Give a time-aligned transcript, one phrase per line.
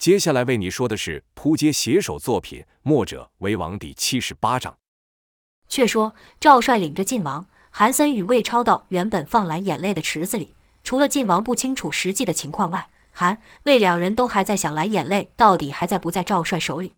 [0.00, 4.78] 接下来为你说的是扑街写手作品《墨者为王》第七十八章。
[5.68, 16.94] 却说赵帅领着晋王、韩森与魏超到原本放蓝眼泪的池子里，除了晋王不清楚实际的情况外，韩魏两人都还在想蓝眼泪到底还在不在赵帅手里。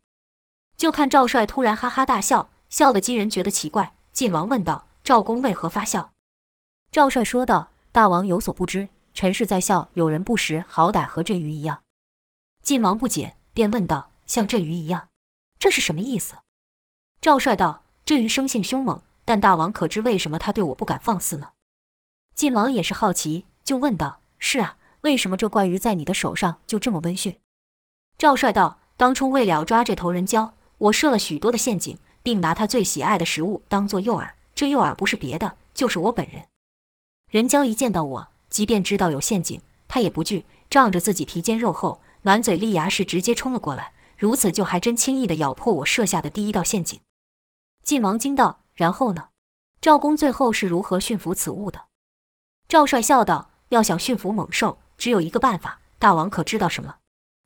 [0.76, 3.94] 就看赵帅突然哈哈大笑，笑得几人觉得奇怪。
[4.12, 6.12] 晋王问道：“赵公为何发笑？”
[6.92, 11.80] 赵帅说道：“大王有所不知，臣是在笑有人不识好歹，和这鱼一样。”
[12.62, 15.08] 晋王不解，便问道：“像这鱼一样，
[15.58, 16.36] 这是什么意思？”
[17.20, 21.50] 赵帅道：“这鱼生性凶猛，但大王可知为什么他对我不敢放肆呢？”
[22.36, 27.40] 晋王也是好奇，就问道：“是啊，为什么这怪鱼在你的手上就这么温驯？”
[28.16, 34.30] 赵帅道：“当初为了抓这头人蛟，我设了许多的陷阱，并拿他最喜爱的食物当做诱饵。
[34.54, 36.46] 这诱饵不是别的，就是我本人。
[37.28, 47.00] 人蛟一见到我，即便知道有陷阱，他也不惧，仗着自己皮坚肉厚。”满嘴利牙是直接冲了过来，如此就还真轻易地咬破我设下的第一道陷阱。
[47.82, 49.30] 晋王惊道：“然后呢？
[49.80, 51.86] 赵公最后是如何驯服此物的？”
[52.68, 55.80] 赵帅笑道：“要想驯服猛兽，只有一个办法。
[55.98, 56.96] 大王可知道什么？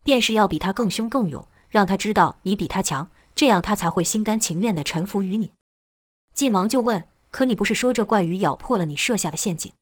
[0.02, 5.52] 便是要比他更凶更勇，让他知道你比他强，这样他才会心甘情愿地臣服于你。”
[6.34, 9.72] 晋王就问：“可你不是说这怪鱼咬破了你设下的陷阱？”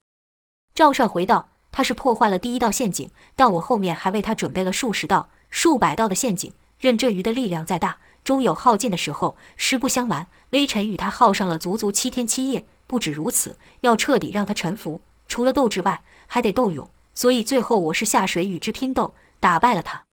[0.73, 1.49] 赵帅回道。
[1.77, 6.53] 他是破坏了第一道陷阱，但我后面还为他准备了数十道、数百道的陷阱。
[6.79, 9.37] 任这鱼的力量再大，终有耗尽的时候。
[9.57, 12.65] 实不相瞒，微臣与他耗上了足足七天七夜。
[12.87, 16.89] 不止如此，要彻底让他臣服，除了斗志外，还得斗勇。
[17.13, 20.05] 所以最后我是下水与之拼斗，打败了他。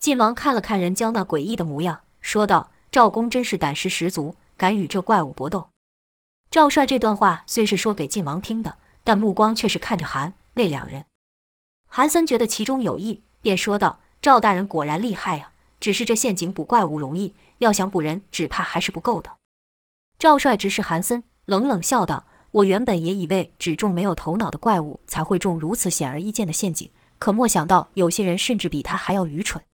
[0.00, 5.68] 晋王看了看人蛟那诡异的模样，说道：“赵公真是胆识十足，敢与这怪物搏斗。”
[6.50, 10.32] 赵帅这段话虽是说给晋王听的，但目光却是看着韩。
[10.58, 11.04] 那两人，
[11.86, 15.52] 韩森觉得其中有意，便说道：“赵大人果然厉害啊！
[15.78, 19.36] 只是这陷阱捕怪物容易，要想捕人，只怕还是不够的。”
[20.18, 26.90] 赵帅直视韩森，冷冷笑道：“我原本也以为只中没有头脑的怪物才会中如此显而易见的陷阱，
[27.20, 29.64] 可没想到有些人甚至比他还要愚蠢。”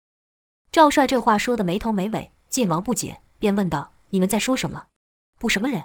[0.70, 4.88] 赵帅这话说得没头没尾，晋王不解，便问道：“你们在说什么？
[5.38, 5.84] 捕什么人？”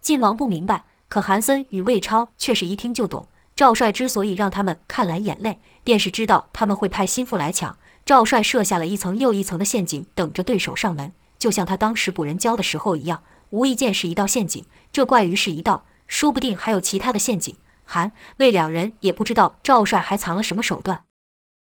[0.00, 3.28] 晋王不明白，可韩森与魏超却是一听就懂。
[3.56, 7.78] 赵帅之所以让他们看蓝眼泪，便是知道他们会派心腹来抢。
[8.04, 13.22] 赵帅设下了一层又一层的陷阱，等着对手上门，就像他当时捕人蛟的时候一样。
[13.48, 17.56] 无意间是一道陷阱，这怪鱼是一道，说不定还有其他的陷阱。
[17.84, 21.04] 韩魏两人也不知道赵帅还藏了什么手段。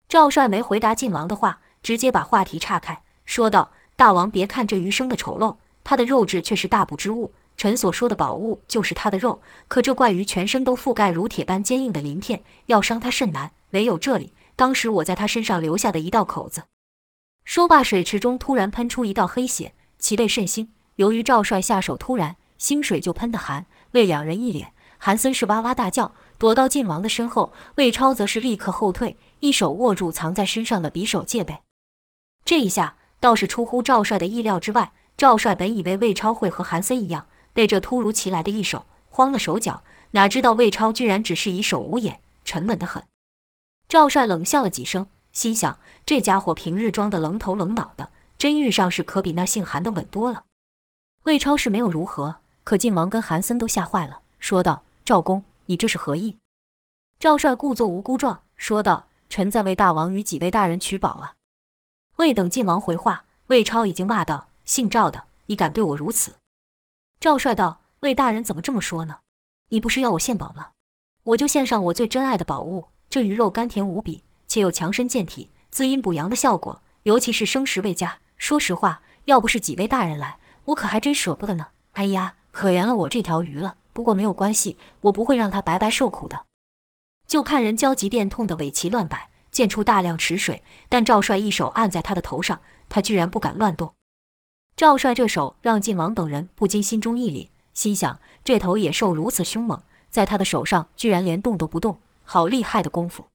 [0.10, 13.52] 赵帅没回答晋王的话，直接把话题岔开，说道：“大王别看这鱼生的丑陋，它的肉质却是大补之物。”臣所说的宝物就是他的肉，可这怪鱼全身都覆盖如铁般坚硬的鳞片，要伤他甚难。
[13.72, 16.64] 唯有这里，当时我在他身上留下的一道口子。
[17.44, 20.70] 说罢，水池中突然喷出一道黑血，其类甚腥。
[20.96, 24.72] 由于赵帅下手突然，腥水就喷得寒魏两人一脸。
[24.98, 31.58] 韩森是哇哇大叫，躲到晋王的身后；魏超则是立刻后退，一手握住藏在身上的匕首戒备。
[32.46, 34.94] 这一下倒是出乎赵帅的意料之外。
[35.18, 37.28] 赵帅本以为魏超会和韩森一样。
[37.60, 43.04] 被这突如其来的一手慌了手脚，哪知道魏超居然只是一手捂眼，沉稳得很。
[43.90, 50.46] 赵帅冷笑了几声，心想：这家伙平日装的愣头愣脑的，真遇上是可比那姓韩的稳多了。
[51.24, 56.38] 魏超是没有如何，可晋王跟韩森都吓坏了，说道：“赵公，你这是何意？”
[57.20, 61.36] 赵帅故作无辜状，说道：“臣在为大王与几位大人取宝啊。”
[62.16, 66.36] 未等晋王回话，魏超已经骂道：“姓赵的，你敢对我如此？”
[67.20, 69.18] 赵帅道：“魏大人怎么这么说呢？
[69.72, 70.70] 你不是要我献宝吗？
[71.24, 72.88] 我就献上我最珍爱的宝物。
[73.10, 78.20] 这鱼肉甘甜无比，且有强身健体、滋阴补阳的效果，尤其是生食未佳。
[78.38, 81.68] 说实话，要不是几位大人来，我可还真舍不得呢。
[81.92, 83.76] 哎呀，可怜了我这条鱼了。
[83.92, 86.46] 不过没有关系，我不会让它白白受苦的。”
[87.28, 93.94] 就看人焦急便痛得尾鳍乱摆，溅出大量池水，但赵帅一手按在他的头上，他居然不敢乱动。
[94.80, 103.26] 赵帅这手让晋王等人不禁心中一凛，心想：这头野兽如此凶猛，在他的手上居然连动都不动，好厉害的功夫！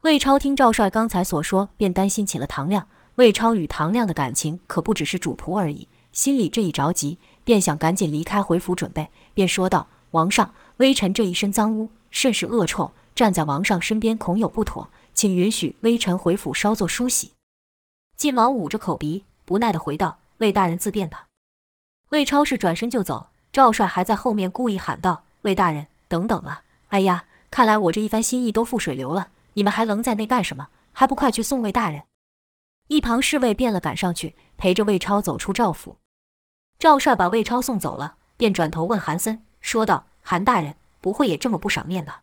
[0.00, 2.88] 魏超听赵帅刚才所说，便担心起了唐亮。
[3.16, 17.32] 魏超与唐亮的感情可不只是主仆而已，心里这一着急，便想赶紧离开回府准备，便说道：“王上，微臣这一身脏污，甚是恶臭，站在王上身边恐有不妥，请允许微臣回府稍作梳洗。”
[18.16, 20.20] 晋王捂着口鼻，不耐地回道。
[20.42, 21.28] 魏大人自便吧。
[22.08, 26.64] 魏超是转身就走，赵帅还在后面故意喊道：“魏大人，等等啊！
[26.88, 30.66] 哎呀，看来我这一番心意都付水流了，你们还愣在那干什么？
[30.92, 32.02] 还不快去送魏大人！”
[32.88, 35.98] 一旁侍卫变了赶上去，陪着魏超走出赵府。
[36.76, 42.22] 赵帅把魏超送走了，便转头问韩森，说道：“韩大人，不会也这么不赏面吧？”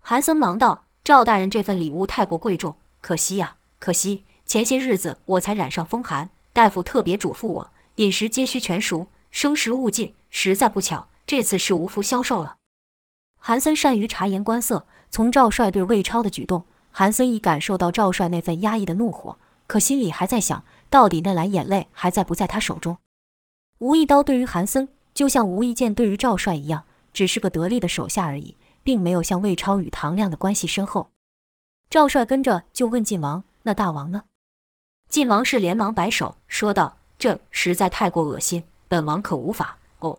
[0.00, 4.24] 韩森忙道：“赵大人这份礼物太过贵重，可惜呀，可惜。
[4.46, 10.14] 前些日子我才染上风寒，大夫特别嘱咐我，饮食皆需全熟，生食勿进。
[10.28, 12.56] 实在不巧，这次是无福消受了。”
[13.38, 19.38] 韩森善于察言观色，从赵帅对魏超的举动，韩森已感受到赵帅那份压抑的怒火。
[19.66, 22.98] 可心里还在想，到底那蓝眼泪还在不在他手中？
[23.78, 31.10] 吴一刀对于韩森，就像吴一剑对于赵帅一样，只是个得力的手下而已，并没有像魏超与唐亮的关系深厚。
[31.88, 34.24] 赵帅跟着就问晋王：“那大王呢？”
[35.12, 40.18] 晋王氏连忙摆手说道：“这实在太过恶心，本王可无法。”哦，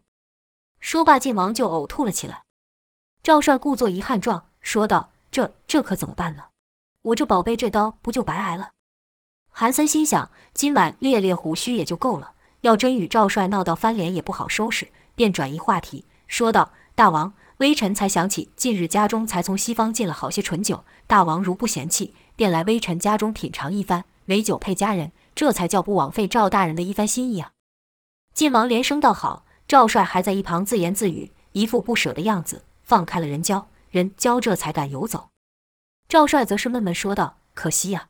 [0.80, 2.44] 说罢，晋王就呕吐了起来。
[3.24, 6.44] 赵帅故作遗憾状说道：“这这可怎么办呢？
[7.02, 8.70] 我这宝贝这刀不就白挨了？”
[9.50, 27.52] 韩森心想，今晚猎猎虎须也就够了，要真与赵帅闹到翻脸也不好收拾，便转移话题，说道：“大王，微臣才想起近日家中才从西方进了好些醇酒，大王如不嫌弃，便来微臣家中品尝一番，美酒配佳人，这才叫不枉费赵大人的一番心意啊。”
[28.34, 35.30] 晋王连声道：“好。”赵帅还在一旁自言自语，一副不舍的样子，放开了人交，人交这才敢游走。
[36.10, 38.10] 赵帅则是闷闷说道：“可惜呀，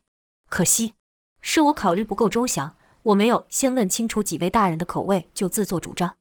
[0.50, 0.96] 可惜。”
[1.42, 6.16] 是我考虑不够周详，我没有先问清楚几位大人的口味就自作主张。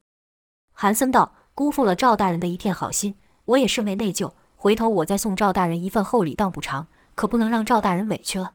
[0.71, 4.33] 韩森道：“辜负了赵大人的一片好心，我也甚为内疚。
[4.55, 8.53] 回头我再送赵大人一份厚礼当补偿，可不能让赵大人委屈了。”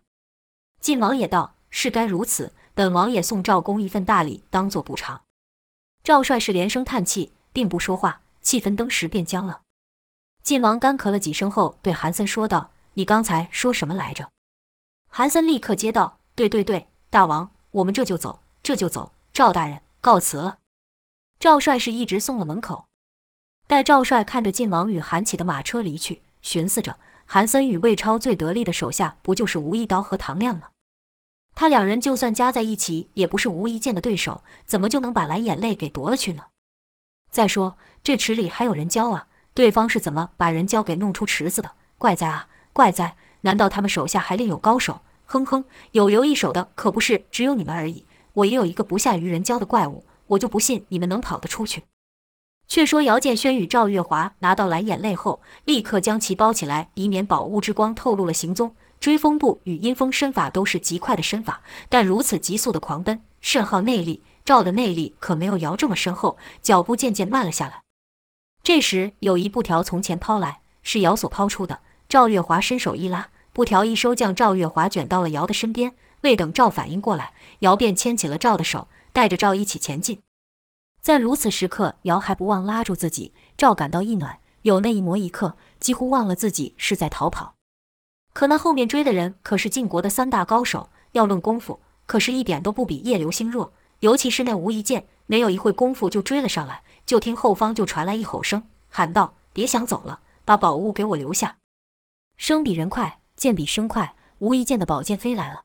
[0.80, 5.22] 晋王也道：“是该如此，本王也送赵公一份大礼当做补偿。”
[6.04, 9.62] 赵帅是连声叹气，并不说话，气氛登时变僵了。
[10.42, 14.30] 晋王干咳了几声后，对韩森说道：“你刚才说什么来着？”
[15.10, 16.18] 韩森立刻接道。
[16.34, 19.10] 对对对，大王，我们这就走，这就走。
[19.32, 20.58] 赵大人，告辞了。
[21.40, 22.86] 赵帅是一直送了门口。
[23.66, 26.96] 待赵帅看着晋王与韩起的马车离去，寻思着
[27.30, 30.68] 韩森与魏超最得力的手下，不就是吴一刀和唐亮吗？
[31.54, 36.44] 他两人就算加在一起，也不是吴一剑的对手，怎么就能把蓝眼泪给夺了去呢？
[37.30, 41.72] 再说这池里还有人教啊，对方是怎么把人胶给弄出池子的？
[41.98, 43.14] 怪哉啊，怪哉！
[43.42, 45.02] 难道他们手下还另有高手？
[45.26, 48.06] 哼哼，有留一手的可不是只有你们而已。
[48.32, 51.82] 我也有一个不下于人教的怪物，我就不信你们能跑得出去。
[52.68, 58.74] 却说姚建轩与赵月华拿到蓝眼泪后，立刻将其包起来，以免宝物之光透露了行踪。
[59.00, 64.22] 追风步与阴风身法都是极快的身法，但如此急速的狂奔，甚耗内力。
[64.44, 67.82] 赵的内力可没有姚这么深厚，脚步渐渐慢了下来。
[68.62, 71.80] 这时有一布条从前抛来，是姚所抛出的。
[72.08, 73.28] 赵月华伸手一拉。
[73.52, 75.94] 布条一收，将赵月华卷到了姚的身边。
[76.22, 80.20] 未等赵反应过来，姚便牵起了赵的手，带着赵一起前进。
[81.00, 83.32] 在如此时刻，姚还不忘拉住自己。
[83.56, 87.54] 赵感到一暖，有那一模一刻，几乎忘了自己是在逃跑。
[88.32, 93.72] 可那后面追的人可是晋国的三大高手，要论功夫，可是一点都不比叶流星弱。
[94.00, 96.82] 尤其是那无一剑，没有一会功夫就追了上来。
[97.04, 101.56] 就听后方就传来一吼声，喊道：“别想走了，把宝物给我留下！”
[102.36, 103.20] 声比人快。
[103.34, 105.62] 剑比声快，无一剑的宝剑飞来了。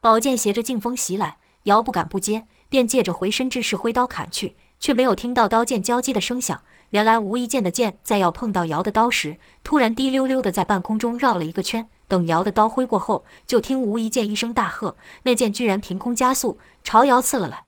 [0.00, 6.62] 宝剑携着劲风袭来，姚不敢不接，便借着回身之势挥刀砍去，却没有听到刀剑交击的声响。
[6.90, 11.88] 原来吴一剑的剑在要碰到姚的刀时，突然滴溜溜的在半空中绕了一个圈。
[12.06, 17.64] 等姚的刀挥过后，就听吴一剑一声大喝，那剑居然凭空加速朝姚刺了来。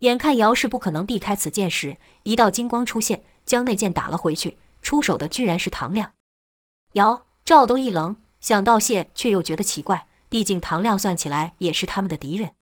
[0.00, 4.58] 眼看姚是不可能避开此剑时，一道金光出现，将那剑打了回去。
[4.82, 6.12] 出手的居然是唐亮。
[6.92, 8.16] 姚、赵都一愣。
[8.38, 10.06] 想道谢，却又觉得奇怪。
[10.28, 12.52] 毕竟唐亮算起来也是他们的敌人。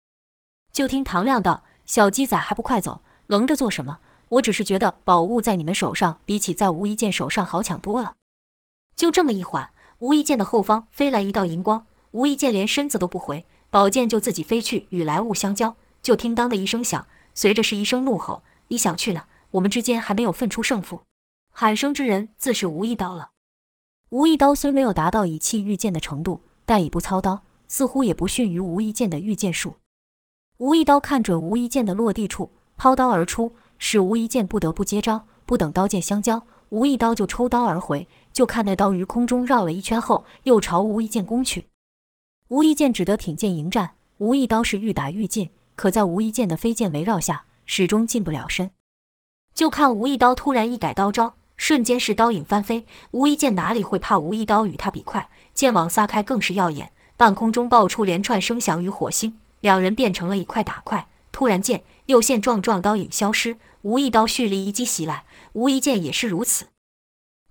[0.75, 3.99] 就听唐亮道：“小鸡仔还不快走，愣着做什么？
[4.27, 8.15] 我只是觉得宝物在你们手上，比起在吴一剑手上好抢多了。”
[8.93, 15.77] 就这么一缓，吴一剑的后方飞来一道银光，吴一剑连身子都不回，宝剑就自己飞去与来物相交。
[16.01, 19.27] 就听当的一声响，随着是一声怒吼：“你想去哪？
[19.51, 21.03] 我们之间还没有分出胜负。”
[21.55, 23.29] 喊声之人自是吴一刀了。
[24.09, 29.75] 吴一刀虽没有达到以气御剑的程度，但已不操刀，似乎也不逊于吴一剑的御剑术。
[30.57, 35.25] 吴一刀看准吴一剑的落地处，抛刀而出，使吴一剑不得不接招。
[35.45, 38.07] 不等刀剑相交，吴一刀就抽刀而回。
[38.31, 41.67] 就看那刀于空中绕了一圈后，又朝吴一剑攻去。
[42.47, 43.95] 吴一剑只得挺剑迎战。
[44.19, 48.71] 吴一刀是愈打愈近，可在吴一剑的飞剑围绕下，始终近不了身。
[49.53, 51.33] 就看吴一刀突然一改刀招。
[51.57, 55.29] 瞬间是刀影翻飞，吴一剑哪里会怕吴一刀与他比快？
[55.53, 61.07] 剑网撒开更是耀眼，半空中爆出连串声响与火星，两人变成了一块打块。
[61.31, 66.67] 突然间，又现状状刀影消失，无一刀蓄力一击袭来，无一剑也是如此。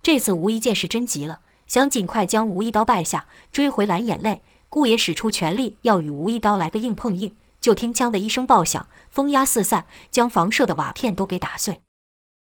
[0.01, 7.35] 这次无一剑是真急了，想尽快将无一刀败下，追回蓝眼泪，故也使出全力要与无一刀来个硬碰硬。
[7.59, 11.81] 就听“锵”的一声爆响，风压四散，将房舍的瓦片都给打碎。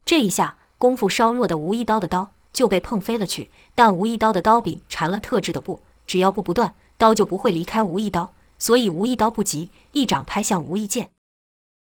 [0.06, 3.52] 这一下，功夫稍弱的无一刀的刀就被碰飞了去。
[3.76, 8.34] 但无一刀的刀柄缠了特制的布，只要布不断，刀就不会离开无一刀。
[8.60, 11.10] 所以无一刀不急，一掌拍向无一剑。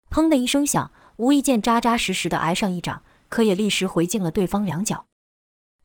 [0.10, 5.06] 砰的一声响，无一剑扎扎实实的挨上一掌，可也立时回敬了对方两脚。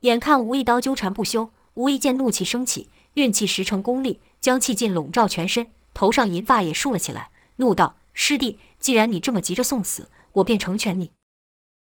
[0.00, 7.30] 眼看无一刀纠缠不休，无一剑怒气升起，运气十成功力，将气劲笼罩全身，头上银发也竖了起来。
[7.56, 11.12] 怒道：“师弟，既然你这么急着送死，我便成全你。”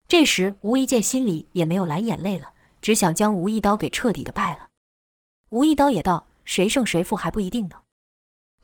[0.08, 4.68] 这时，无一剑心里也没有蓝眼泪了，只想将无一刀给彻底的败了。
[5.50, 7.76] 无一刀也道：“谁胜谁负还不一定呢。”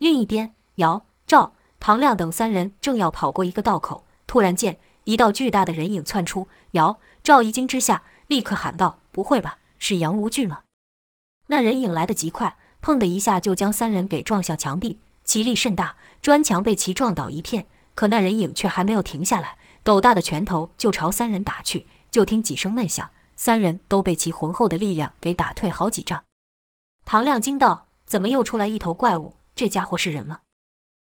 [0.00, 6.49] 另一边，姚、赵、唐亮等三人正要跑过一个道口，突然间，一道巨大的人影窜出。
[6.71, 10.62] 姚、赵一惊之下，立刻喊道：“不会吧，是杨无惧吗？”
[11.49, 14.99] 那人影来得极快，砰的一下就将三人给撞向墙壁。
[15.23, 17.66] 其力甚大，砖墙被其撞倒一片。
[17.95, 21.87] 可那人影却还没有停下来，斗大的拳头就朝三人打去。
[22.11, 26.25] 就听几声闷响，三人都被其浑厚的力量给打退好几丈。
[27.04, 29.35] 唐亮惊道：“怎么又出来一头怪物？
[29.61, 30.40] 这家伙是人吗？”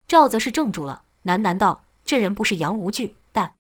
[0.08, 3.54] 赵则是怔住了，喃喃道：“这人不是杨无惧，但……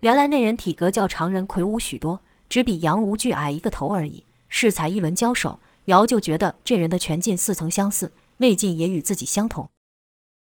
[0.00, 4.24] 原来那人体格较常人魁梧许多，只比杨无惧矮一个头而已。
[4.48, 8.10] 适才一轮交手，姚就觉得这人的拳劲似曾相似。”
[8.40, 9.68] 内劲也与自己相同，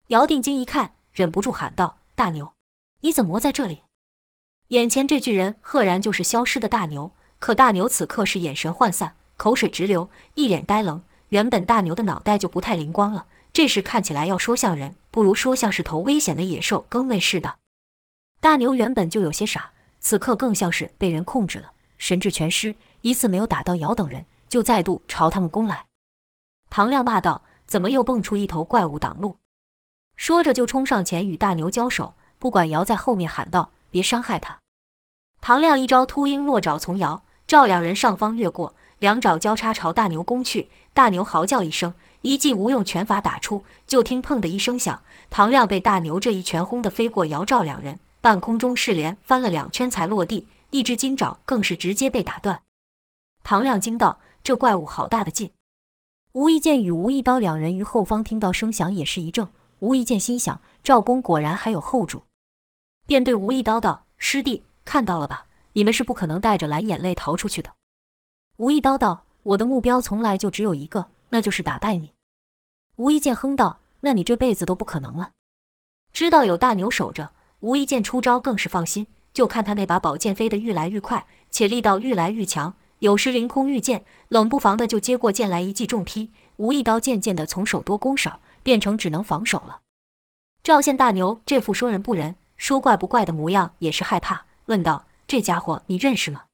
[0.08, 2.52] 姚定睛一看，忍不住喊道：“大牛，
[3.00, 3.82] 你怎么在这里？”
[4.74, 11.02] 眼前这巨人赫然就是消失的大牛，可大牛此刻是眼神涣散，口水直流，一脸呆愣。
[11.28, 17.56] 原本大牛的脑袋就不太灵光了，这时看起来要说像人，不如说像是头危险的野兽更为是的。
[18.40, 19.70] 大牛原本就有些傻，
[20.00, 25.86] 此刻更像是被人控制了，神智全失，一次没有打到姚等人，就再度朝他们攻来。
[26.68, 27.40] 唐亮骂道。
[27.66, 29.38] 怎么又蹦出一头怪物挡路？
[30.16, 34.58] 说着就冲上前与大牛交手，不管姚在后面喊道：“别伤害他！”
[35.40, 40.68] 唐亮一招秃鹰落爪，从姚、照两人上方掠过，两爪交叉朝大牛攻去。
[40.92, 41.94] 大牛嚎叫一声，
[42.24, 52.62] 一记无用拳法打出，就听“砰”的一声响，唐亮被大牛这一拳轰得飞过姚、赵两人，半空中是连翻了两圈才落地，一只金爪更是直接被打断。
[53.42, 55.50] 唐亮惊道：“这怪物好大的劲！”
[56.32, 59.50] 无一剑与无一刀两人于后方听到声响，也是一怔。
[59.80, 62.22] 无一剑心想：赵公果然还有后主，
[63.06, 65.44] 便对无一刀道：“师弟，看到了吧？
[65.74, 67.74] 你们是不可能带着蓝眼泪逃出去的。”
[68.56, 72.12] 无一刀道：“我的目标从来就只有一个，那就是打败你。”
[72.96, 75.32] 无一剑哼道：“那你这辈子都不可能了。”
[76.12, 79.06] 知道有大牛守着，无一剑出招更是放心。
[79.32, 82.74] 就看他那把宝剑飞得愈来愈快，且力道愈来愈强。
[83.00, 86.30] 有时凌空遇剑，冷不防的就接过剑来一记重劈。
[86.56, 89.80] 无一刀渐渐的从手多攻少，变成只能防守了。
[90.62, 96.44] 赵县大牛这副说人不人、说怪不怪的模样，也是害怕，问道：“这家伙你认识吗？”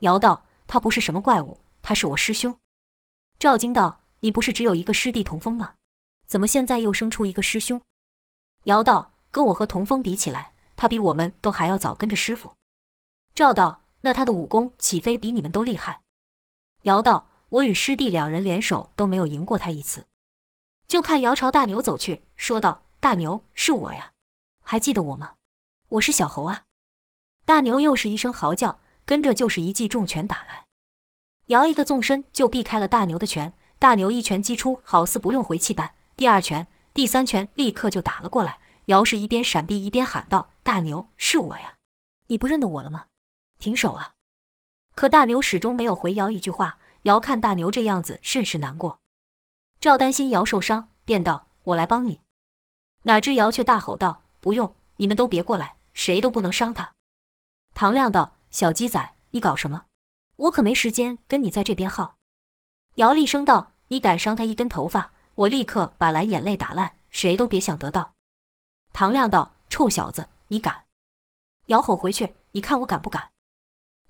[0.00, 2.54] 姚道：“他不是什么怪物，他是我师兄。”
[3.40, 5.74] 赵惊道：“你不是只有一个师弟童风吗？
[6.26, 7.80] 怎么现在又生出一个师兄？”
[8.64, 12.54] 姚道：“跟我和童风比起来，他比我们都还要早跟着师傅。”
[13.36, 13.82] 赵道。
[14.06, 16.02] 那他的武功岂非比你们都厉害？
[16.82, 20.04] 姚道：“我与师弟两人联手都没有赢过他一次。”
[20.86, 24.12] 就看姚朝大牛走去，说道：“大牛，是我呀，
[24.62, 25.36] 还记得我吗？
[25.88, 26.64] 我是小猴啊。”
[27.46, 30.66] 大牛又是一声嚎叫，跟着就是一记重拳打来。
[31.46, 33.54] 姚一个纵身就避开了大牛的拳，
[33.84, 35.94] 大牛一拳击出，好似不用回气般。
[36.16, 38.58] 第二拳、第三拳立刻就打了过来。
[38.86, 41.74] 姚是一边闪避一边喊道：“大牛，是我呀，
[42.28, 43.08] 你不认得我了吗？”
[43.60, 44.14] 停手啊！
[44.94, 46.78] 可大牛始终没有回姚一句话。
[47.02, 49.00] 姚看大牛这样子，甚是难过。
[49.78, 52.22] 赵担心姚受伤，便道：“我来帮你。”
[53.04, 56.94] 哪知姚却大吼道：“不用，你们都别过来，谁都不能伤他。”
[57.74, 59.84] 唐亮道：“小鸡仔，你搞什么？
[60.36, 62.16] 我可没时间跟你在这边耗。”
[62.96, 68.14] 姚厉声道：“你敢伤他一根头发，我立刻把蓝眼泪打烂，谁都别想得到。”
[68.92, 70.84] 唐亮道：“臭小子，你敢！”
[71.66, 73.30] 姚吼回去：“你看我敢不敢？”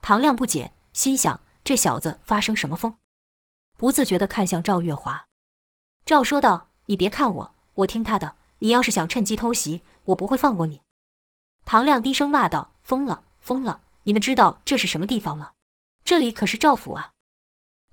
[0.03, 2.97] 唐亮不解，心想这小子发生什么疯，
[3.77, 5.27] 不自觉地看向赵月华。
[6.05, 8.37] 赵说道：“你别看我，我听他的。
[8.59, 10.83] 你要是想趁机偷袭，我不会放过你。”
[11.65, 13.81] 唐亮低声骂道：“疯了，疯了！
[14.03, 15.53] 你们知道这是什么地方吗？
[16.05, 17.13] 这里可是赵府啊！”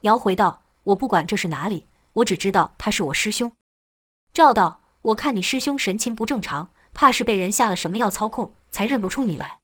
[0.02, 3.52] 姚回道：“我不管这是哪里，我只知道他是我师兄。”
[4.34, 9.60] 赵道：“我看你师兄神情不正常，怕是被人下了什么药操控，才认不出你来。”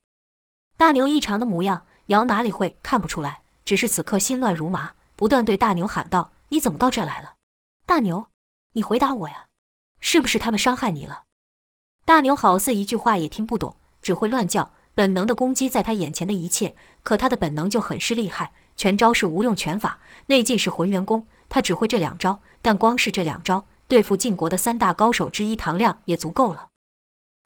[0.76, 3.42] 大牛异常的模样，姚哪里会看不出来？
[3.64, 7.34] 只是此刻心乱如麻，不断对大牛喊道：“你怎么到这来了？
[7.84, 8.28] 大牛，
[8.72, 9.46] 你回答我呀！
[10.00, 11.24] 是不是他们伤害你了？”
[12.06, 14.72] 大牛好似一句话也听不懂，只会乱叫。
[14.94, 18.52] 本能的攻击在他眼前的一切，可他的本能就很是厉害。
[18.78, 26.68] 全招是无用拳法，内劲是浑元功，他只会这两招，但光是这两招对付晋国的三大高手之一唐亮也足够了。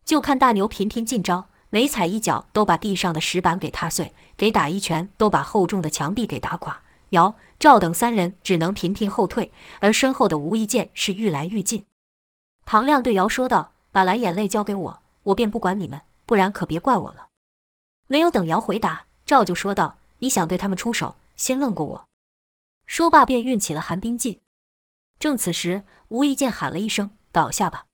[0.04, 6.82] 就看大牛频频进招，每踩一脚都把地上的石板给踏碎，给打一拳都把厚重的墙壁给打垮。
[7.10, 11.86] 姚、赵等三人只能频频后退，而身后的无意剑是愈来愈近。
[12.66, 17.28] 唐亮对姚说道：“把蓝眼泪交给我，我便不管你们，不然可别怪我了。”
[18.06, 22.08] 没有等姚回答，赵就说道：“你想对他们出手，先问过我。”
[22.86, 24.40] 说罢便运起了寒冰劲。
[25.18, 27.86] 正此时，无意剑喊了一声：“倒下吧！”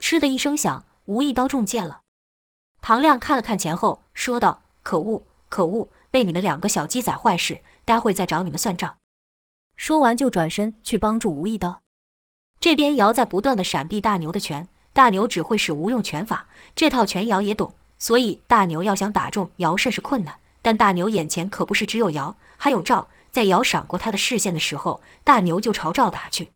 [0.00, 2.00] 嗤的一声响，无意刀中箭了。
[2.80, 8.98] 唐亮看了看前后，说道：“可恶，可恶，被你们两个小鸡仔坏事，待会再找你们算账。”
[9.76, 11.82] 说完就转身去帮助无意刀。
[12.58, 17.74] 这边姚在不断的闪避大牛的拳，大牛只会使无用拳法，这套拳姚也懂。
[17.98, 23.08] 所以大牛要想打中姚甚是困难，但大牛眼前可不是只有姚，还有赵。
[23.30, 26.52] 在姚闪过他的视线的时候，大牛就朝赵打去。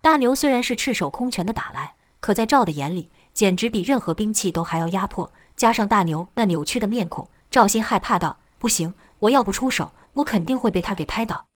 [0.00, 5.32] 大牛虽然是赤手空拳的打来，可在赵的眼里，简直比任何兵器都还要压迫。
[5.54, 11.46] 加上大牛那扭曲的面孔，赵鑫害怕道：“不行，我要不出手，我肯定会被他给拍倒。”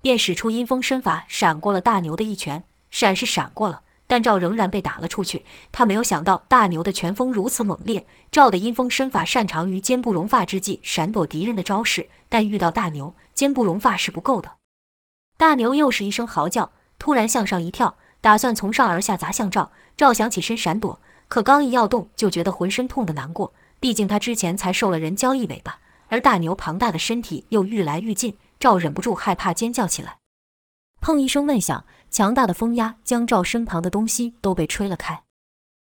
[0.00, 2.64] 便使出阴风身法，闪过了大牛的一拳。
[2.90, 3.82] 闪是闪过了。
[4.06, 5.44] 但赵仍然被打了出去。
[5.72, 8.06] 他没有想到大牛的拳风如此猛烈。
[8.30, 14.52] 赵的阴风身法擅长于肩不容发之际闪躲敌人的招式，但遇到大牛，肩不容发是不够的。
[15.36, 19.70] 大牛又是一声嚎叫，突然向上一跳，打算从上而下砸向赵。
[19.96, 23.52] 赵想起身闪躲，可刚一要动，就觉得浑身痛得难过。
[23.80, 30.18] 毕竟他之前才受了人交一尾巴，而大牛庞大的身体又愈来愈近，赵忍不住害怕尖叫起来。
[31.00, 31.84] 砰一声闷响。
[32.08, 35.24] 强大的风压将赵身旁的东西都被吹了开，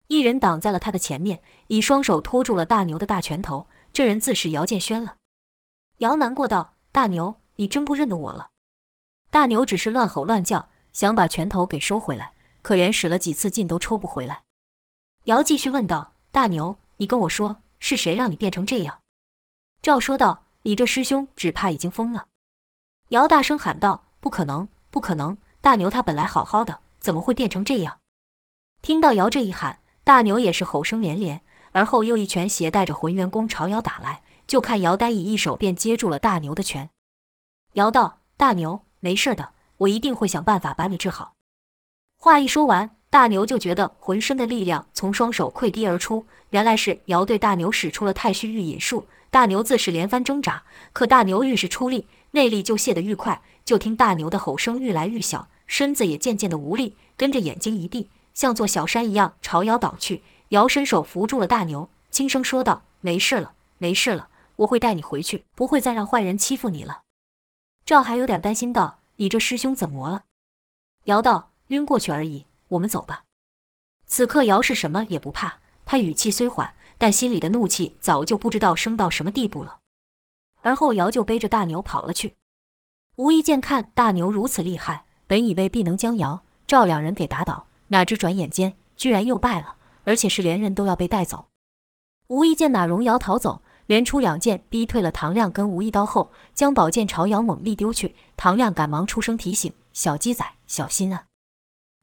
[0.08, 3.68] 一人挡在了他的前面，以双手托住了大牛的大拳头。
[3.94, 5.16] 这人自是姚建轩了。
[6.00, 8.50] 姚难过道：“大牛，你真不认得我了？”
[9.32, 14.44] 大牛只是乱吼乱叫，想把拳头给收回来，可连使了几次劲都抽不回来。
[15.26, 19.00] 姚继续问道：“大牛，你跟我说，是谁让你变成这样？”
[19.82, 22.28] 赵说道：“你这师兄只怕已经疯了。”
[23.10, 28.00] 姚大声喊道：“不可能，不可能！”大牛他本来好好的，怎么会变成这样？
[28.82, 34.22] 听到姚这一喊，大牛也是吼声连连，而后又一拳携带着浑元功朝姚打来。
[34.48, 36.90] 就看姚单以一手便接住了大牛的拳。
[37.74, 41.34] 姚道：“大牛，没事的，我一定会想办法把你治好。”
[42.18, 49.06] 话一说完，大牛就觉得浑身的力量从双手溃堤而出，原来是姚对大牛使出了太虚御引术。
[49.30, 53.40] 大牛自是连番挣扎，可大牛愈是出力，内力就泄得愈快。
[53.70, 60.24] 就听大牛的吼声愈来愈小，身子也渐渐的无力，跟着眼睛一闭，像座小山一样朝姚倒去。
[60.48, 67.04] 姚伸手扶住了大牛，轻声说道：“没事了，没事了，我会带你回去，不会再让坏人欺负你了。”
[67.86, 70.24] 赵还有点担心道：“你这师兄怎么了？”
[71.06, 73.26] 姚道：“晕过去而已，我们走吧。”
[74.08, 79.78] 此刻姚是什么也不怕，他语气虽缓，但心里的怒气早就不知道升到什么地步了。
[80.64, 82.34] 而后姚就背着大牛跑了去。
[83.20, 91.48] 无意间看大牛如此厉害，本以为必能将姚、赵两人给打倒，哪知转眼间居然又败了，而且是连人都要被带走。
[92.28, 98.16] 无意间哪容姚逃走，连出两剑逼退了唐亮跟无意刀后，将宝剑朝姚猛力丢去。
[98.38, 101.26] 唐亮赶忙出声提醒：“小鸡仔，小心啊！”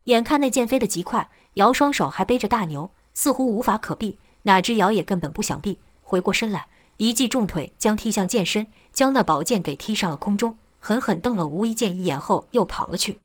[0.05, 6.67] 眼看那剑飞得极快，姚双手还背着大牛，似乎无法可避，哪知姚也根本不想避，回过身来，
[6.99, 10.59] 一记重腿将踢向剑身，将那宝剑给踢上了空中。
[10.87, 13.19] 狠狠瞪了无意剑一眼后，又跑了去。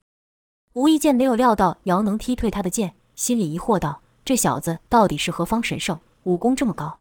[0.74, 6.97] 无意剑没有料到姚能踢退他的剑，心里疑惑道：“这小子到底是何方神圣，武功这么高？”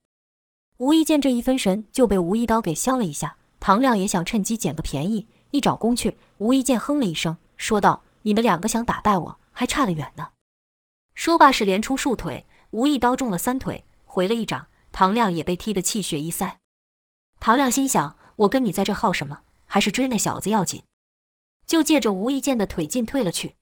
[0.77, 3.37] 无意剑这一分神，就被无意刀给削了一下。
[3.59, 6.19] 唐亮也想趁机捡个便宜，一爪攻去。
[6.37, 10.29] 无意剑哼了一声，说道：“你们两个想打败我，还差得远呢。”
[11.17, 14.67] 说罢是连出数腿，无意刀中了三腿，回了一掌。
[14.93, 16.59] 唐亮也被踢得气血一塞。
[17.39, 19.41] 唐亮心想：“我跟你在这耗什么？”
[19.73, 20.83] 还是追那小子要紧，
[21.65, 23.55] 就借着无意剑的腿进退了去。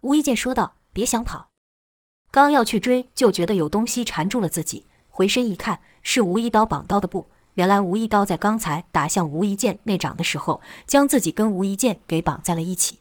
[0.00, 1.50] 无意剑说道：“别想跑。”
[2.32, 4.86] 刚要去追，就觉得有东西缠住了自己。
[5.10, 7.26] 回身一看，是无意刀绑刀的布。
[7.52, 13.00] 原来无意刀在刚才打向无意剑那掌的时候，将自己跟无意剑给绑在了一起。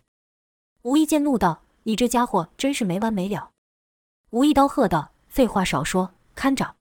[0.82, 3.52] 吴一剑怒道：“你这家伙真是没完没了！”
[4.32, 6.76] 吴一刀喝道：“废话少说，看掌！”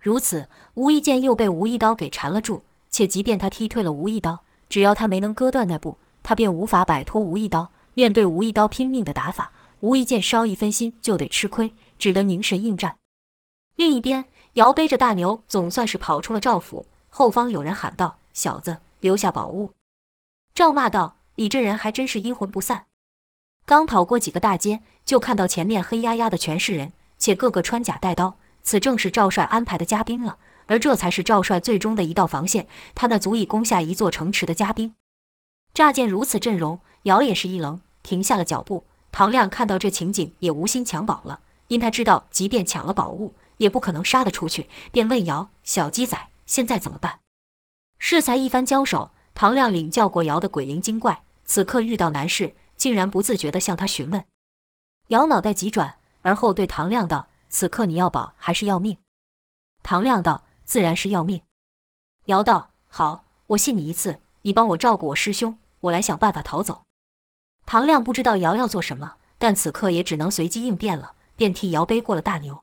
[0.00, 2.64] 如此，吴一剑又被吴一刀给缠了住。
[2.88, 7.70] 且即便他踢退了吴一刀，只要他没能割断那布，他便无法摆脱吴一刀。
[7.92, 12.96] 面对吴一刀拼命的打法，吴一剑稍一分心就得吃亏，只得凝神应战。
[13.74, 16.86] 另一边，姚背着大牛，总算是跑出了赵府。
[17.10, 19.72] 后方有人喊道：“小子，留下宝物！”
[20.54, 22.86] 赵骂道：“你这人还真是阴魂不散。”
[23.66, 28.36] 刚跑过几个大街，就看到前面黑压压的全是人，且个个穿甲带刀。
[28.62, 30.38] 此正是赵帅安排的嘉宾了，
[30.70, 34.94] 而这才是赵帅最终的一道防线，他那足以攻下一座城池的嘉宾。
[35.74, 38.84] 乍见如此阵容，姚也是一愣，停下了脚步。
[39.10, 47.18] 唐亮看到这情景，也无心抢宝了，因他知道，即便抢了宝物，也不可能杀得出去，便问姚：“小鸡仔，现在怎么办？”
[47.98, 54.24] 适才一番交手，唐亮领教过姚的鬼灵精怪，此刻遇到难事，竟然不自觉地向他询问。
[55.08, 57.26] 姚脑袋急转，而后对唐亮道。
[57.48, 58.96] 此刻你要宝还是要命？
[59.82, 61.42] 唐亮道：“自然是要命。”
[62.26, 66.84] 姚道：“好，我信你一次，你帮我照顾我师兄，我来想办法逃走。”
[67.66, 72.62] 唐亮不知道姚要做什么，但此刻也只能随机应变了，便替姚背过了大牛。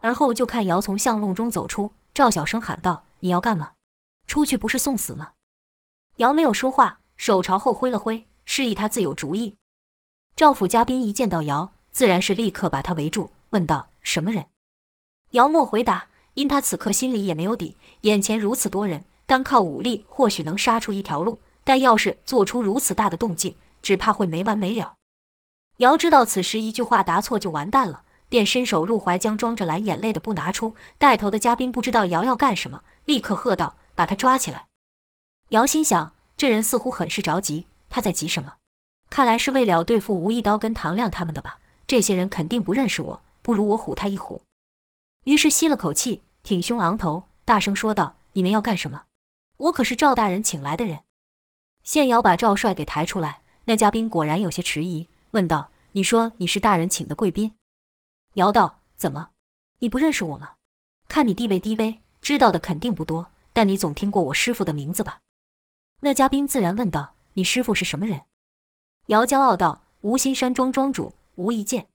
[0.00, 3.72] 而后就看姚从巷弄中走出，赵小声喊道：“你要干嘛？
[4.28, 5.32] 出去不是送死吗？”
[6.18, 9.56] 姚没有说话，手朝后挥了挥，示意他自有主意。
[10.36, 13.88] 赵府嘉宾一见到姚，自然是立刻把他围住，问道。
[14.00, 14.46] 什么人？
[15.30, 16.06] 姚默回答，
[16.36, 17.76] 因他此刻心里也没有底。
[18.02, 24.94] 眼前如此多人，单靠武力或许能杀出一条路，但要是做出如此大的动静，只怕会没完没了。
[25.78, 30.74] 姚知道此时一句话答错就完蛋了，便伸手入怀，将装着蓝眼泪的布拿出。
[30.98, 34.66] 带头的嘉宾不知道姚要干什么，立刻喝道：“把他抓起来！”
[35.50, 38.54] 姚心想，这人似乎很是着急，他在急什么？
[39.08, 41.58] 看来是为了对付吴一刀跟唐亮他们的吧？
[41.86, 43.22] 这些人肯定不认识我。
[43.42, 44.40] 不如我唬他一唬，
[45.22, 49.06] 于是吸了口气，挺胸昂头，大声说道：“你们要干什么？
[49.56, 51.00] 我可是赵大人请来的人。”
[51.82, 57.56] 县姚把赵帅给抬出来，那嘉宾果然有些迟疑，问道：“你说你是大人请的贵宾？”
[58.34, 59.30] 姚道：“怎么，
[59.80, 60.52] 你不认识我吗？
[61.08, 65.22] 看你地位低微，知道的肯定不多，但你总听过我师傅的名字吧？”
[66.02, 68.20] 那嘉宾自然问道：“你师傅是什么人？”
[69.06, 71.88] 姚骄傲道：“无心山庄庄主吴一剑。”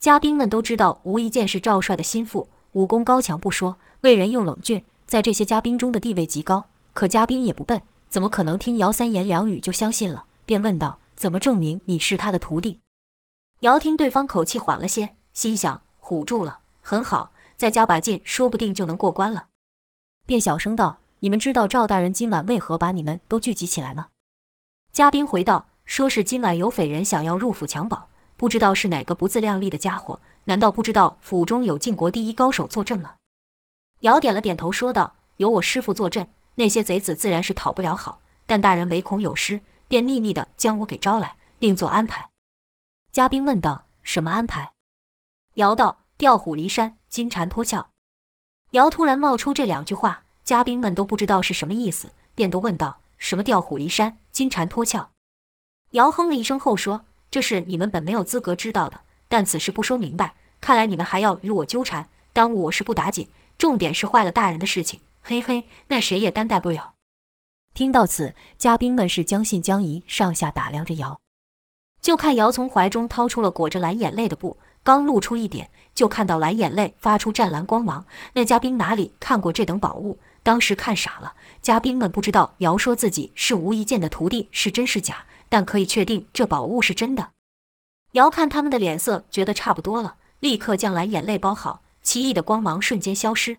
[0.00, 6.66] 嘉宾们都知道吴一剑是赵帅的心腹，武功高强不说，为人又冷峻，在这些嘉宾中的地位极高。
[6.92, 10.26] 可嘉宾也不笨，怎么可能听姚三言两语就相信了？
[10.44, 12.80] 便问道：“怎么证明你是他的徒弟？”
[13.60, 19.46] 姚听对方口气缓了些，心想：唬住了，很好，再加把劲，说不定就能过关了。
[20.26, 24.08] 便小声道：“你们知道赵大人今晚为何把你们都聚集起来吗？”
[24.92, 30.20] 嘉宾回道：“说是今晚有匪人想要入府抢宝。”不知道是哪个不自量力的家伙？
[30.48, 33.16] 难道不知道府中有晋国第一高手坐镇吗？
[34.00, 38.20] 姚点了点头，说道：“有我师父坐镇，那些贼子自然是讨不了好。
[38.46, 42.30] 但大人唯恐有失，便秘密地将我给招来，另做安排。”
[43.10, 44.72] 嘉宾问道：“什么安排？”
[45.54, 47.88] 姚道：“调虎离山，金蝉脱壳。”
[48.70, 55.10] 姚突然冒出这两句话，嘉宾们都不知道是什么意思，便都问道：“什么调虎离山，金蝉脱壳？”
[55.92, 57.04] 姚哼了一声后说。
[57.28, 63.28] 这是你们本没有资格知道的，但此事不说明白，看来你们还要与我纠缠，耽误我是不打紧。
[63.58, 66.92] 重点是坏了大人的事情，嘿嘿，那谁也担待不了。
[67.74, 71.18] 听到此，嘉宾们是将信将疑，上下打量着姚。
[72.00, 78.06] 就看姚从怀中掏出了裹着蓝眼泪的布，刚露出一点，就看到蓝眼泪发出湛蓝光芒。
[78.34, 81.34] 那嘉宾哪里看过这等宝物，当时看傻了。
[81.60, 85.24] 嘉宾们不知道姚说自己是吴一剑的徒弟是真是假。
[85.48, 87.30] 但可以确定，这宝物是真的。
[88.12, 93.58] 姚看他们的脸色，觉得差不多了，立刻将蓝眼泪包好，奇异的光芒瞬间消失。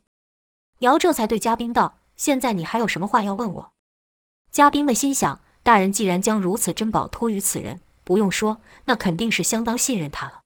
[0.80, 3.72] 姚这才对嘉宾道：“现在你还有什么话要问我？”
[4.52, 10.42] 嘉宾们心想：大人既然将如此珍宝托于此人，不用说，那肯定是相当信任他了。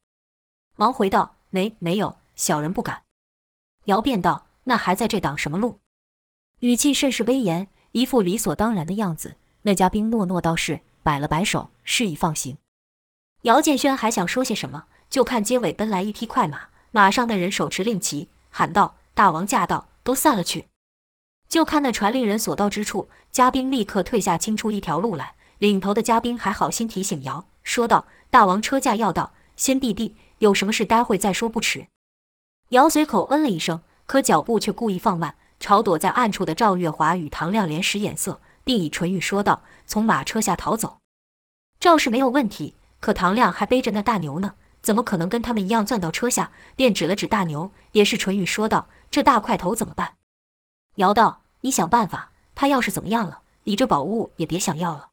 [0.75, 3.03] 忙回道：“没，没有，小人不敢。”
[3.85, 5.79] 姚便道：“那还在这挡什么路？”
[6.59, 9.37] 语气甚是威严，一副理所当然的样子。
[9.61, 12.57] 那嘉宾诺诺道：“是。”摆了摆手，示意放行。
[13.43, 20.67] 姚建轩还想说些什么，就看街尾奔来一匹快马，马上的人手持令旗，喊道：“大王驾到，都散了去！”
[21.49, 25.33] 就看那传令人所到之处，嘉宾立刻退下，清出一条路来。
[25.57, 31.87] 领头的嘉宾还好心提醒姚，说道：“大王车驾要到，先避避，有什么事待会再说不迟。”
[32.69, 38.39] 姚随口嗯了一声，可脚步却故意放慢，朝躲在暗处的赵月华与唐亮连使眼色。
[38.63, 40.99] 并以唇语说道：“从马车下逃走，
[41.79, 42.75] 赵氏没有问题。
[43.01, 46.51] 可唐亮还背着那大牛呢，怎么可能跟他们一样钻到车下？
[46.77, 50.13] 便指了指大牛，也是唇语说道：“这大块头怎么办？”
[50.95, 52.31] 姚道：“你想办法。
[52.53, 55.09] 他要是怎么样了，你这宝物也别想要了。”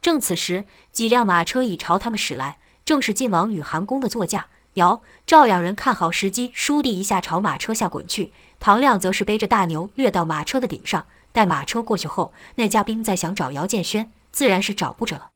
[0.00, 4.46] 正此时，几辆马车已朝他们驶来，正是晋王与韩公的座驾。
[4.74, 8.32] 姚、赵两人看好时机，倏地一下朝马车下滚去。
[8.60, 11.06] 唐亮则是背着大牛跃到马车的顶上。
[11.32, 15.30] 待马车过去后，那家兵再想找姚建轩，自然是找不着了。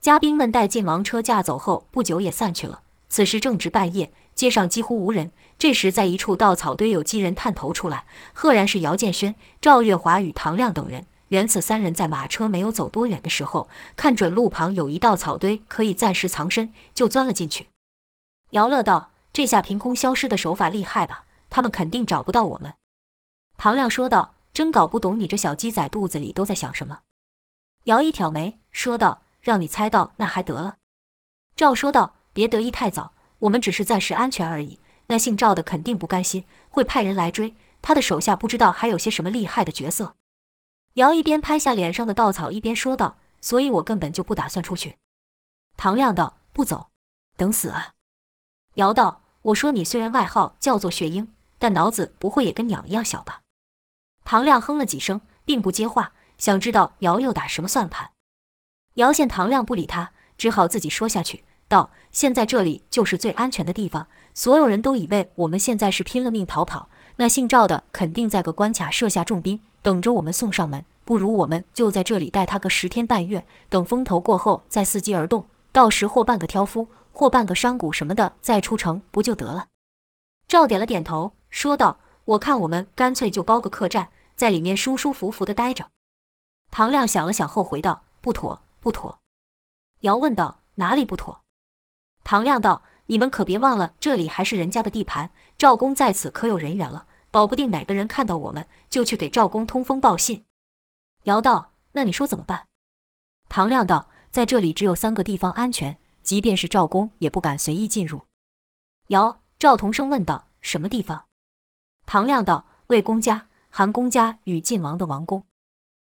[0.00, 2.82] 嘉宾们带晋王车驾走后，不久也散去了。
[3.08, 5.32] 此时正值半夜，街上几乎无人。
[5.58, 11.06] 这时，在一处稻草堆，有几人探头出来，赫然是姚建轩、赵月华与唐亮等人。
[11.28, 17.66] 原此三人在马车没有走多远的时候，看准路旁有一稻草堆可以暂时藏身，就钻了进去。
[18.50, 21.24] 姚乐道：“这下凭空消失的手法厉害吧？
[21.50, 22.74] 他们肯定找不到我们。”
[23.58, 24.34] 唐亮说道。
[24.54, 27.00] 真搞不懂你这小鸡仔肚子里都在想什么。
[27.84, 30.76] 姚一挑眉说道：“让你猜到那还得了。”
[31.56, 34.78] 赵说道：“别得意太早，我们只是暂时安全而已。
[35.06, 37.56] 那姓赵的肯定不甘心，会派人来追。
[37.80, 40.14] 他的手下不知道还有些什么厉害的角色。”
[40.94, 44.98] 姚一边拍下脸上的稻草，一边说道：“所以我根本就不打算出去。”
[45.78, 46.90] 唐亮道：“不走，
[47.36, 47.94] 等死啊！”
[48.74, 53.42] 姚道：“我说你虽然外号叫做血鹰，但脑子不会也跟鸟一样小吧？”
[54.24, 58.10] 唐亮哼了几声，并不接话，想知道姚又打什么算盘。
[58.98, 66.88] 姚见唐亮不理他，只好自己说下去，道：“现在这里就是最安全的地方，所有人都以为我们现在是拼了命逃跑。
[67.14, 70.84] 那姓赵的肯定在个关卡设下重兵，等着我们送上门。
[71.04, 75.46] 不如我们就在这里待他个十天半月，等风头过后再伺机而动。
[75.70, 79.68] 到时或半个挑夫，或半个商贾什么的，再出城不就得了？”
[80.48, 85.86] 赵点了点头，说道：“我看我们干脆就包个客栈。”在里面舒舒服服的待着。
[86.72, 89.20] 唐亮想了想后回道：“不妥，不妥。”
[90.00, 91.42] 姚问道：“哪里不妥？”
[92.24, 100.44] 唐亮道：“你们可别忘了，这里还是人家的地盘，赵公在此可有人缘了，保不定哪个人看到我们就去给赵公通风报信。”
[101.24, 102.68] 姚道：“那你说怎么办？”
[103.48, 108.26] 唐亮道：“在这里只有三个地方安全，即便是赵公也不敢随意进入。”
[109.08, 111.26] 姚、赵同声问道：“什么地方？”
[112.06, 115.44] 唐亮道：“魏公家。”韩公家与晋王的王宫，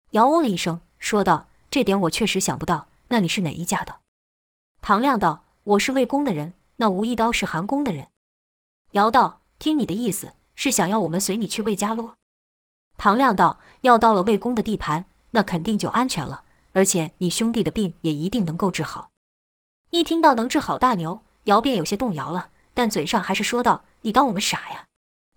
[0.09, 2.87] 姚哦了一声，说道：“这点我确实想不到。
[3.07, 3.95] 那你是哪一家的？”
[4.79, 8.09] 唐亮道：“我是魏公的人，那吴一刀是韩公的人。”
[8.93, 12.13] 姚道：“听你的意思，是想要我们随你去魏家喽？”
[12.95, 19.09] 唐亮道：“要到了魏公的地盘，那肯定就安全了，而且你兄弟的病也一定能够治好。”
[19.89, 24.85] 一听到能治好大牛，姚便有些动摇了，但嘴上还是说道：“你当我们傻呀？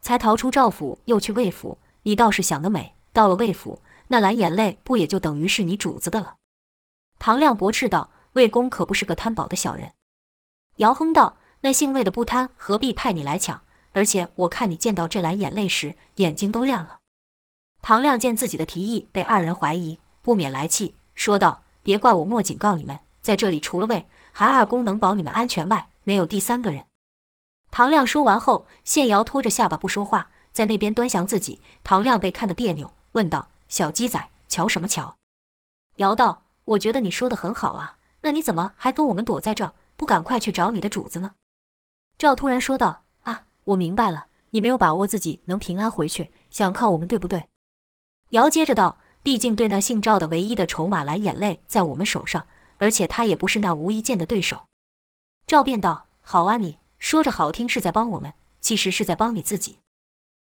[0.03, 2.94] 才逃出赵府，又去魏府。”你倒是想得美！
[3.14, 6.37] 到了魏府，那蓝眼泪不也就等于是你主子的了？
[7.19, 9.92] 唐亮驳斥道：“魏公可不是个贪宝的小人。”
[10.77, 13.62] 姚哼道：“那姓魏的不贪，何必派你来抢？
[13.92, 16.99] 而且我看你见到这蓝眼泪时，眼睛都亮了。”
[17.83, 26.85] 唐亮见自己的提议被二人怀疑，不免来气，说道：“别怪我莫警告你们，在这里除了魏、韩二公能保你们安全外，没有第三个人。”
[27.71, 30.31] 唐亮说完后，谢瑶拖着下巴不说话。
[30.53, 35.16] 在那边端详自己，唐亮被看得别扭，问道：“小鸡仔，瞧什么瞧？”
[35.96, 41.33] 姚道：“我觉得你说的很好啊，那你怎么还跟我们躲在这儿，不赶快去找你的主子呢？”
[42.18, 47.48] 赵突然说道：“啊，我明白了，你没有把握自己能平安回去，想靠我们，对不对？”
[48.31, 52.46] 姚接着道：“毕竟对那姓赵的唯一的筹码蓝眼泪在我们手上，
[52.79, 54.66] 而且他也不是那吴一剑的对手。”
[55.46, 59.79] 赵便道：“好啊，你说着好听是在帮我们，其实是在帮你自己。”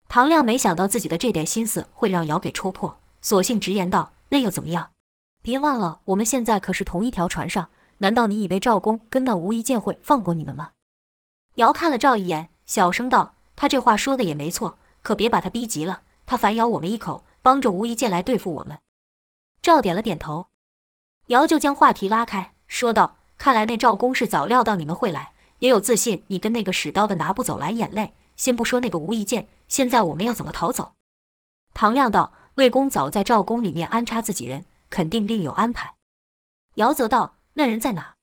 [0.08, 4.92] 唐亮没想到自己的这点心思会让姚给戳破，索性直言道：“那又怎么样？
[5.42, 7.70] 别忘了，我们现在可是同一条船上。
[8.00, 10.72] 难道你以为赵公跟那吴一剑会放过你们吗？”
[11.56, 18.78] 姚看了赵一眼，小声道：“他这话说的也没错，可别把他逼急了，他反咬我们一口，帮着吴一剑来对付我们。”
[19.64, 20.48] 赵点了点头，
[21.28, 28.14] 姚就将话题拉开，说道：“看来那赵公是早料到你们会来，也有自信你跟那个使刀的拿不走蓝眼泪。
[28.36, 30.92] 先不说那个吴一剑。”现在我们要怎么逃走？
[31.74, 35.96] 唐亮道：“魏公早在赵宫里面安插自己人，肯定另有安排。”
[36.76, 38.16] 姚则道：“那人在哪？”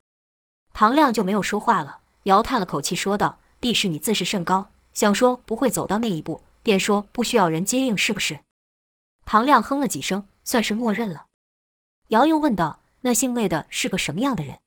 [0.72, 2.00] 唐亮就没有说话了。
[2.24, 8.40] 姚叹了口气说道：“必是你自视甚高，想说不会走到那一步，便说不需要人接应，是不是？”
[9.24, 11.26] 唐亮哼了几声，算是默认了。
[12.08, 14.58] 姚又问道：“那姓魏的是个什么样的人？”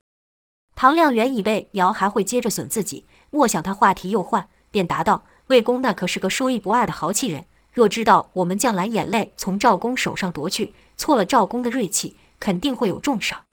[0.76, 5.24] 唐亮原以为姚还会接着损自己，莫想他话题又换，便答道。
[5.48, 13.46] 魏公那可是个说一不二的豪气人，若知道我们将蓝眼泪从赵公手上夺去，挫了赵公的锐气，肯定会有重赏。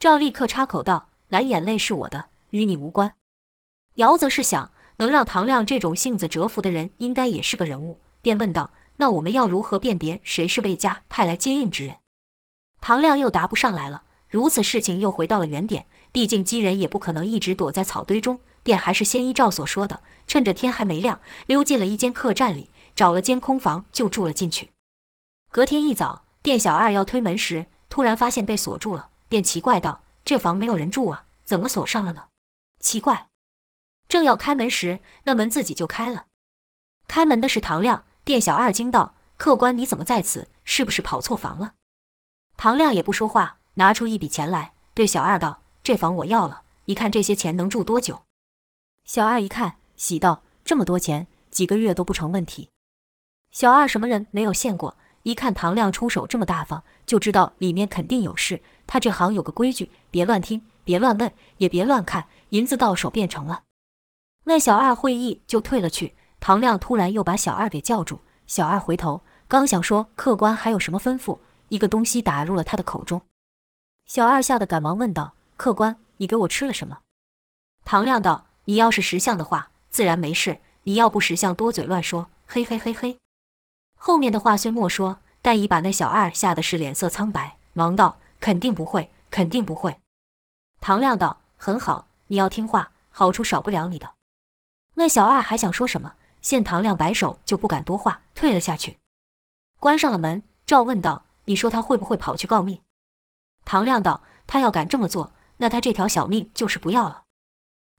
[0.00, 3.14] 赵立刻插口道：“蓝眼泪是我的，与你无关。
[3.94, 11.98] 姚则是想，能让唐亮这种性子折服的人，应该也是个人物，便问道：“那我们要如何辨别谁是魏家派来接应之人？”
[12.82, 14.02] 唐亮又答不上来了。
[14.28, 24.72] 如此事情又回到了原点，毕竟姬人也不可能一直躲在草堆中，便还是先依赵所说的，趁着天还没亮，溜进了一间客栈里，找了间空房就住了进去。
[25.52, 32.24] 隔天一早，店小二要推门时，突然发现被锁住了，便奇怪道：“这房没有人住啊，怎么锁上了呢？”
[32.80, 33.28] 奇怪，
[34.08, 36.26] 正要开门时，那门自己就开了。
[37.06, 40.48] 开门的是唐亮，店小二惊道：“客官，你怎么在此？
[40.64, 41.74] 是不是跑错房了？”
[42.56, 43.58] 唐亮也不说话。
[43.78, 48.22] 拿出一笔钱来，对小二道：“这房我要了，一看这些钱能住多久？”
[49.04, 52.70] 小二一看，喜道：“这么多钱，几个月都不成问题。”
[53.56, 58.60] 小二什么人没有见过，一看唐亮出手这么大方，就知道里面肯定有事。
[58.86, 63.62] 他这行有个规矩，别乱听，别乱问，也别乱看，银子到手便成了。
[64.44, 66.14] 那小二会意，就退了去。
[66.38, 71.38] 唐亮突然又把小二给叫住，小二回头，刚想说客官还有什么吩咐，
[71.70, 73.22] 一个东西打入了他的口中。
[74.04, 76.98] 小二吓得赶忙问道：“客官，你给我吃了什么？”
[77.86, 83.16] 唐亮道：“你要是识相的话，自然没事；你要不识相，多嘴乱说，嘿嘿嘿嘿。”
[84.06, 90.00] 后面的话虽莫说，但已把那小二吓得是脸色苍白，忙道：“肯定不会，肯定不会。”
[90.80, 94.14] 唐亮道：“很好，你要听话，好处少不了你的。”
[94.94, 99.00] 那小二还想说什么，见唐亮摆手，就不敢多话，退了下去，
[99.80, 100.44] 关上了门。
[100.64, 102.82] 赵问道：“你说他会不会跑去告密？”
[103.66, 107.24] 唐亮道：“他要敢这么做，那他这条小命就是不要了。”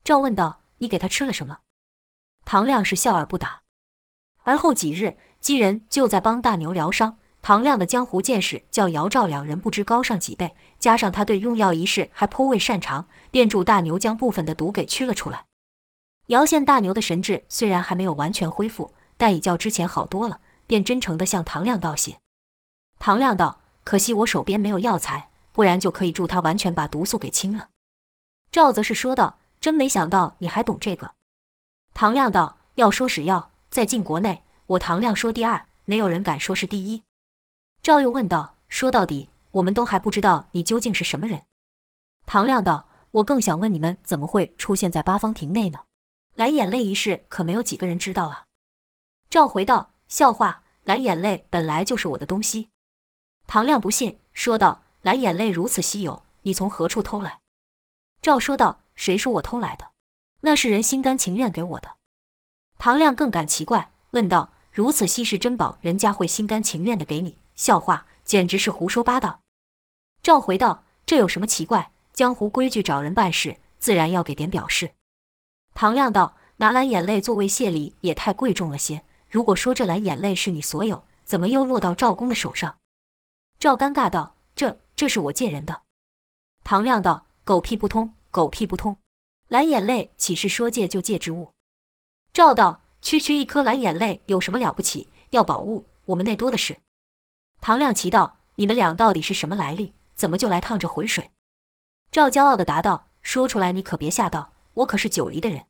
[0.06, 1.60] 赵问道：“你给他吃了什么？”
[2.48, 3.64] 唐亮是笑而不答。
[4.44, 5.18] 而后几日，
[5.48, 7.20] 姬人就在帮大牛疗伤。
[7.42, 15.46] 唐亮的江湖见识较姚赵两人不知高上几倍，加上他对用药一事还颇为擅长，便助大牛将部分的毒给驱了出来。
[16.26, 22.18] 姚县大牛的神智虽然还没有完全恢复，但已较之前好多了，便真诚地向唐亮道谢。
[23.00, 27.70] 唐亮道：“可惜我手边没有药材。”不然就可以助他完全把毒素给清了。
[28.52, 31.12] 赵则是说道：“真没想到你还懂这个。”
[31.96, 37.04] 唐亮道：“要说使药，在晋国内，我唐亮说第二，没有人敢说是第一。”
[37.84, 41.44] 赵又问道：“说到底，我们都还不知道你究竟是什么人。”
[42.26, 45.80] 唐亮道：“我更想问你们，怎么会出现在八方亭内呢？
[46.36, 48.46] 蓝眼泪一事，可没有几个人知道啊。”
[49.30, 52.70] 赵回道：“笑话，蓝眼泪本来就是我的东西。”
[53.48, 54.84] 唐亮不信，说道。
[55.04, 57.40] 蓝眼泪如此稀有，你从何处偷来？
[58.22, 59.92] 赵说道：“谁说我偷来的？
[60.42, 61.96] 那是人心甘情愿给我的。”
[62.78, 67.40] 唐亮更感奇怪，问道：“如此稀世珍宝，人家会心甘情愿的给你？
[67.56, 69.40] 笑话，简直是胡说八道。”
[70.22, 71.92] 赵回道：“这有什么奇怪？
[72.14, 74.92] 江湖规矩，找人办事，自然要给点表示。”
[75.74, 79.04] 唐亮道：“拿蓝眼泪作为谢礼，也太贵重了些。
[79.32, 82.78] 如果说这蓝眼泪是你所有，怎么又落到赵公的手上？”
[83.58, 85.82] 赵尴尬道：“这……”这是我借人的。
[86.64, 89.00] 唐亮道：“狗屁不通，狗屁不通！
[89.48, 91.52] 蓝眼泪岂是说借就借之物？”
[92.32, 95.08] 赵道：“区区一颗蓝眼泪有什么了不起？
[95.30, 96.80] 要宝物，我们那多的是。”
[97.62, 99.94] 唐亮奇道：“你们俩到底是什么来历？
[100.14, 101.32] 怎么就来趟这浑水？”
[102.12, 105.64] 赵骄傲地答道：“说出来你可别吓到，我可是九黎的人。”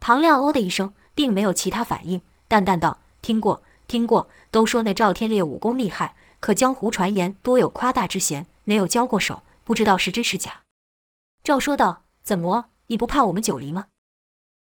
[0.00, 10.60] 唐亮哦的一声，并没有其他反应，淡淡道：“听过，听过，都说那赵天烈武功厉害。”可江湖传言多有夸大之嫌，没有交过手，不知道是真是假。
[11.42, 13.86] 赵说道：“怎么，你不怕我们九黎吗？”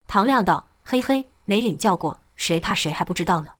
[0.05, 3.53] 唐亮道：“嘿嘿，没领教过，谁怕谁还不知道呢。”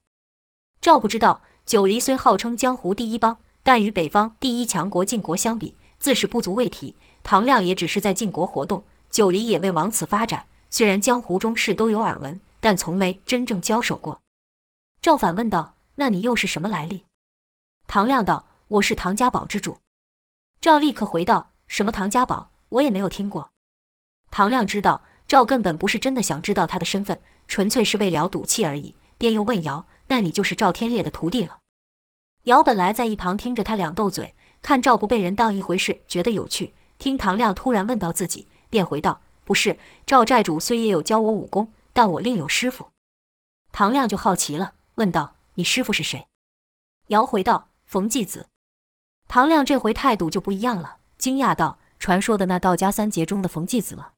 [0.80, 6.94] 赵不知道，九黎虽号称江湖第一帮，但与北方第一强国晋国相比，自是不足为提。
[7.24, 10.46] 唐亮也只是在晋国活动，九黎也未往此发展。
[10.70, 14.20] 虽然江湖中事都有耳闻，但从没真正交手过。
[15.02, 17.04] 赵反问道：“那你又是什么来历？”
[17.88, 19.78] 唐亮道：“我是唐家堡之主。”
[20.60, 22.50] 赵立刻回道：“什么唐家堡？
[22.68, 23.50] 我也没有听过。”
[24.30, 31.58] 唐亮知道赵根本不是真的想知道他的身份，纯粹是为了赌气而已，便又问姚：“那你就是赵天烈的徒弟了？”
[32.44, 36.74] 姚本来在一旁听着他俩斗嘴，看赵不被人当一回事，觉得有趣。
[36.98, 42.90] 听唐亮突然问到自己，便回道：“不是，赵寨主虽也有教我武功，但我另有师傅。”
[43.72, 46.28] 唐亮就好奇了，问道：“你师傅是谁？”
[47.08, 47.68] 姚回道。
[47.88, 48.48] 冯继子，
[49.28, 54.12] 唐亮这回态度就不一样了，惊讶道：“传说的那道家三杰中的冯继子了？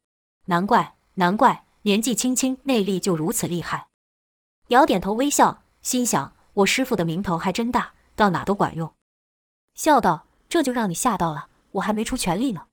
[0.46, 3.88] 难怪，难怪，年纪轻轻内力就如此厉害。”
[4.68, 8.92] 姚点头微笑，心想：“我师傅的名头还真大，到哪都管用。”
[9.74, 12.66] 笑道：“这就让你吓到了，我还没出全力呢。”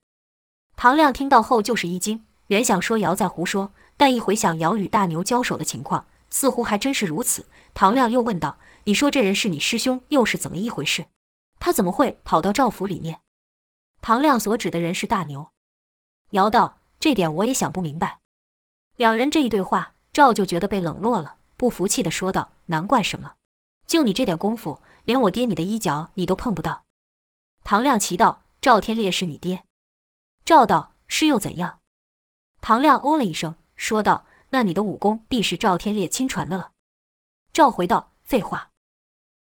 [0.76, 7.48] 唐亮听到后就是一惊，原想说姚在胡说，但一回想姚与大牛交手的情况，似乎还真是如此。
[7.74, 11.06] 唐亮又问道：“你说这人是你师兄，又是怎么一回事？
[11.60, 13.22] 他怎么会跑到赵府里面？”
[14.02, 15.50] 唐亮所指的人是大牛。
[16.32, 18.20] 姚道：“这点我也想不明白。”
[18.98, 23.34] 两人这一对话，赵就觉得被冷落了，不服气地说道：“难怪什么？
[23.86, 26.84] 就你这点功夫，连我爹你的衣角你都碰不到。”
[27.64, 29.64] 唐亮奇道：“赵天烈是你爹？”
[30.44, 31.78] 赵道：“是又怎样？”
[32.60, 36.72] 唐亮哦了一声，说道：“那你的武功必是赵天烈亲传的了。”
[37.54, 38.72] 赵回道：“废话。”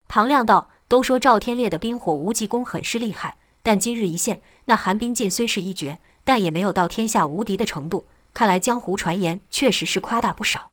[0.10, 8.06] 唐亮道：“都说赵天烈的冰火无极功很是厉害，但今日一现，那寒冰剑虽是一绝，但也没有到天下无敌的程度。
[8.36, 10.70] 看来江湖传言确实是夸大不少。”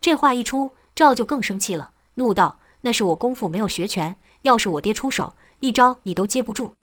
[0.00, 6.74] 这话一出，赵就更生气了，怒道：“那是我功夫没有学全，要是我爹出手，一招你都接不住。”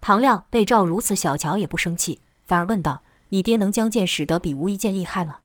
[0.00, 5.38] 唐亮被赵如此小瞧，也不生气，反而问道：“你爹能将剑使得比无一剑厉害吗？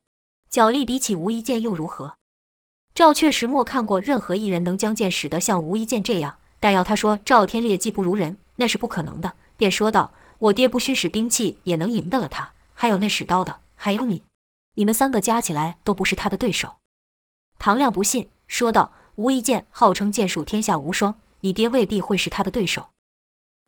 [0.50, 2.14] 脚力比起无一剑又如何？”
[2.94, 14.24] 赵确实没看过任何一人能将剑使得像无一剑这样，但要他说赵天烈技不如人，那是不可能的，便说道：“我爹不需使兵器也能赢得了他，还有那使刀的，还有你，
[14.74, 16.76] 你们三个加起来都不是他的对手。”
[17.58, 22.88] 唐亮不信，说道：“无一剑号称剑术天下无双，你爹未必会是他的对手。”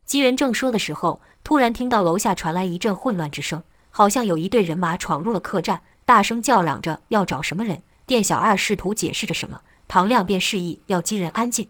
[0.05, 7.81] 几人正说的时候，突然听到楼下传来一阵混乱之声，好像有一队人马闯入了客栈，大声叫嚷着要找什么人。
[8.05, 11.69] 店小二试图解释着什么，唐亮便示意要几人安静。